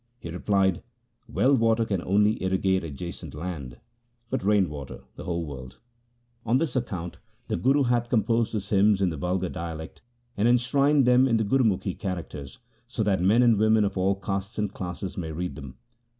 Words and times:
He 0.17 0.31
replied,' 0.31 0.81
Well 1.29 1.53
water 1.53 1.85
can 1.85 2.01
only 2.01 2.41
irrigate 2.43 2.83
adjacent 2.83 3.35
land, 3.35 3.77
but 4.31 4.43
rain 4.43 4.67
water 4.67 5.01
the 5.15 5.25
whole 5.25 5.45
world. 5.45 5.77
On 6.43 6.57
this 6.57 6.73
no 6.73 6.81
THE 6.81 6.87
SIKH 6.87 6.91
RELIGION 6.91 6.97
account 6.97 7.17
the 7.49 7.55
Guru 7.57 7.83
hath 7.83 8.09
composed 8.09 8.53
his 8.53 8.69
hymns 8.69 8.99
in 9.03 9.11
the 9.11 9.17
vulgar 9.17 9.49
dialect, 9.49 10.01
and 10.35 10.47
enshrined 10.47 11.05
them 11.05 11.27
in 11.27 11.37
the 11.37 11.43
Gurumukhi 11.45 11.99
characters, 11.99 12.57
so 12.87 13.03
that 13.03 13.21
men 13.21 13.43
and 13.43 13.59
women 13.59 13.85
of 13.85 13.95
all 13.95 14.15
castes 14.15 14.57
and 14.57 14.73
classes 14.73 15.17
may 15.19 15.31
read 15.31 15.53
them.' 15.53 15.75